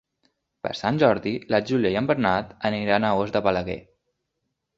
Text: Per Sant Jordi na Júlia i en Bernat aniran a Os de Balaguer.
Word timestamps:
Per 0.67 0.69
Sant 0.77 0.95
Jordi 1.03 1.33
na 1.55 1.59
Júlia 1.73 1.91
i 1.91 1.99
en 2.01 2.07
Bernat 2.13 2.57
aniran 2.71 3.07
a 3.07 3.13
Os 3.21 3.35
de 3.37 3.45
Balaguer. 3.51 3.79